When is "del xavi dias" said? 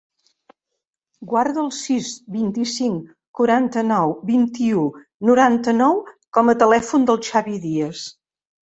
7.13-8.07